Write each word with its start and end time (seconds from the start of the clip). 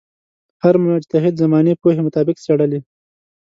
هر 0.63 0.75
مجتهد 0.85 1.33
زمانې 1.41 1.73
پوهې 1.81 2.01
مطابق 2.07 2.35
څېړلې. 2.45 2.79